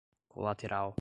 colateral 0.29 0.89